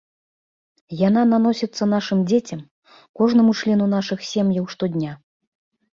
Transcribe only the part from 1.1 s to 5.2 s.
наносіцца нашым дзецям, кожнаму члену нашых сем'яў штодня.